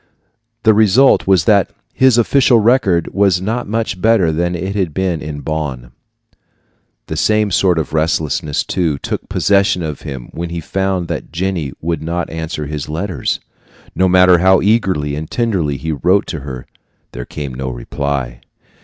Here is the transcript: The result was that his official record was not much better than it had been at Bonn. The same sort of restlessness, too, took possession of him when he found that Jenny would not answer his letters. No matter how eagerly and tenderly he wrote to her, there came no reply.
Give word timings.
The 0.63 0.73
result 0.73 1.27
was 1.27 1.45
that 1.45 1.69
his 1.93 2.17
official 2.17 2.57
record 2.57 3.13
was 3.13 3.39
not 3.39 3.67
much 3.69 4.01
better 4.01 4.31
than 4.31 4.55
it 4.55 4.73
had 4.75 4.95
been 4.95 5.21
at 5.21 5.45
Bonn. 5.45 5.91
The 7.05 7.15
same 7.15 7.51
sort 7.51 7.77
of 7.77 7.93
restlessness, 7.93 8.63
too, 8.63 8.97
took 8.97 9.29
possession 9.29 9.83
of 9.83 10.01
him 10.01 10.29
when 10.31 10.49
he 10.49 10.59
found 10.59 11.07
that 11.09 11.31
Jenny 11.31 11.73
would 11.81 12.01
not 12.01 12.31
answer 12.31 12.65
his 12.65 12.89
letters. 12.89 13.39
No 13.93 14.07
matter 14.09 14.39
how 14.39 14.59
eagerly 14.59 15.15
and 15.15 15.29
tenderly 15.29 15.77
he 15.77 15.91
wrote 15.91 16.25
to 16.29 16.39
her, 16.39 16.65
there 17.11 17.25
came 17.25 17.53
no 17.53 17.69
reply. 17.69 18.41